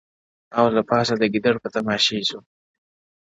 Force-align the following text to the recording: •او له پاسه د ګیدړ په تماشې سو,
•او 0.57 0.65
له 0.75 0.81
پاسه 0.89 1.13
د 1.17 1.23
ګیدړ 1.33 1.55
په 1.63 1.69
تماشې 1.75 2.19
سو, 2.29 2.39